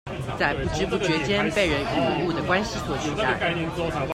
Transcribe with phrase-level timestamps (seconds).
[0.35, 1.79] 在不知不覺間被人
[2.17, 3.37] 與物的關係所取代